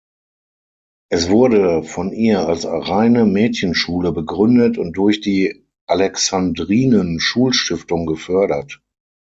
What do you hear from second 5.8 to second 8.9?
Alexandrinen-Schulstiftung gefördert.